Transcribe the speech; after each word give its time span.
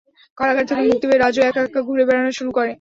কারাগার 0.37 0.65
থেকে 0.69 0.81
মুক্তি 0.89 1.05
পেয়ে 1.07 1.21
রাজু 1.23 1.39
একা 1.41 1.61
একা 1.61 1.81
ঘুরে 1.87 2.03
বেড়ানো 2.07 2.31
শুরু 2.37 2.49
করে। 2.51 2.69